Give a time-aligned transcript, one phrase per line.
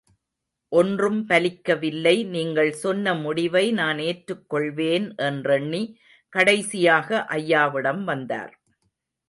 [0.71, 5.83] ஒன்றும் பலிக்க வில்லை, நீங்கள் சொன்ன முடிவை நான் ஏற்றுக் கொள்வேன் என்றெண்ணி
[6.33, 8.53] கடைசியாக ஐயாவிடம் வந்தார்.